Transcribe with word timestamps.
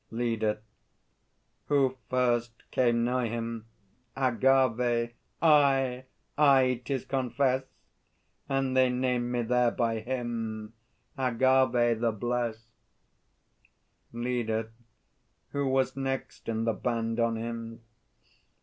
LEADER. 0.09 0.59
Who 1.67 1.95
first 2.09 2.63
came 2.71 3.03
nigh 3.05 3.27
him? 3.27 3.67
AGAVE. 4.17 5.13
I, 5.43 6.05
I, 6.35 6.81
'tis 6.83 7.05
confessèd! 7.05 7.65
And 8.49 8.75
they 8.75 8.89
named 8.89 9.31
me 9.31 9.43
there 9.43 9.69
by 9.69 9.99
him 9.99 10.73
Agâvê 11.19 11.99
the 12.01 12.11
Blessèd! 12.11 12.61
LEADER. 14.11 14.71
Who 15.51 15.67
was 15.67 15.95
next 15.95 16.49
in 16.49 16.63
the 16.63 16.73
band 16.73 17.19
on 17.19 17.35
him? 17.35 17.83